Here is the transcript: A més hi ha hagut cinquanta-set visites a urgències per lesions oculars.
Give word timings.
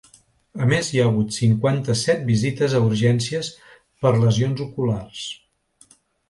A 0.67 0.67
més 0.69 0.87
hi 0.93 1.01
ha 1.01 1.03
hagut 1.09 1.35
cinquanta-set 1.35 2.23
visites 2.29 2.73
a 2.79 2.81
urgències 2.87 3.51
per 4.07 4.15
lesions 4.25 4.65
oculars. 4.67 5.29